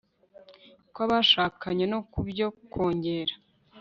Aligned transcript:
kw'abashakanye 0.93 1.85
no 1.91 1.99
ku 2.11 2.19
byo 2.27 2.47
kongera 2.71 3.33